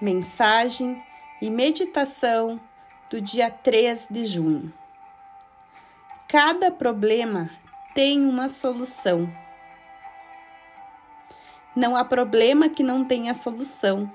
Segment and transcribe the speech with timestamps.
[0.00, 1.02] Mensagem
[1.42, 2.60] e meditação
[3.10, 4.72] do dia 3 de junho.
[6.28, 7.50] Cada problema
[7.96, 9.28] tem uma solução.
[11.74, 14.08] Não há problema que não tenha solução.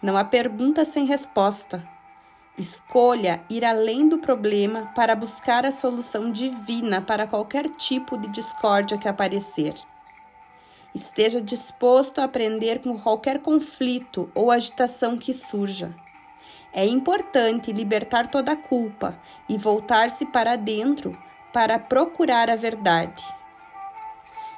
[0.00, 1.86] Não há pergunta sem resposta.
[2.56, 8.96] Escolha ir além do problema para buscar a solução divina para qualquer tipo de discórdia
[8.96, 9.74] que aparecer.
[10.96, 15.94] Esteja disposto a aprender com qualquer conflito ou agitação que surja.
[16.72, 19.14] É importante libertar toda a culpa
[19.46, 21.14] e voltar-se para dentro
[21.52, 23.22] para procurar a verdade.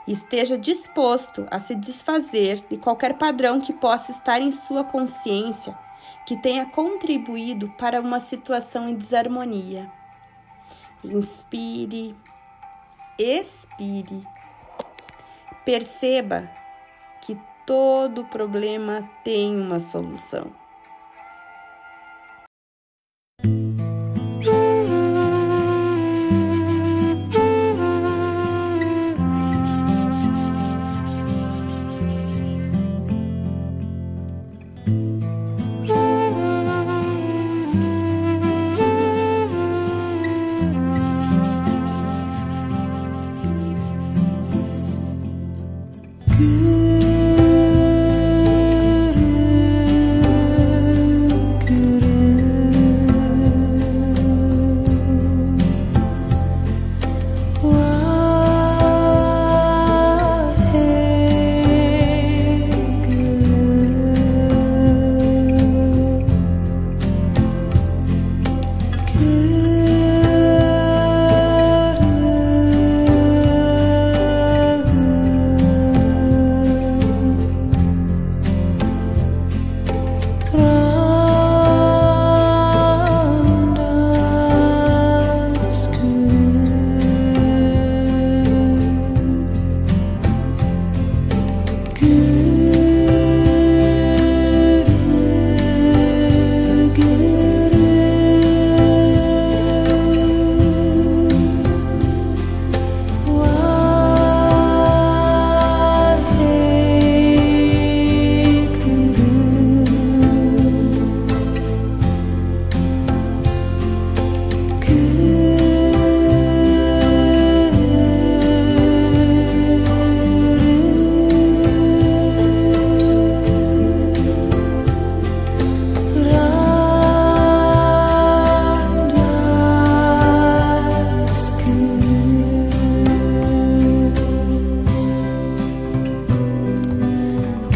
[0.07, 5.77] Esteja disposto a se desfazer de qualquer padrão que possa estar em sua consciência
[6.25, 9.91] que tenha contribuído para uma situação em desarmonia.
[11.03, 12.15] Inspire,
[13.19, 14.38] expire
[15.69, 16.51] Perceba
[17.21, 20.51] que todo problema tem uma solução.
[46.39, 46.78] you.
[92.01, 92.28] could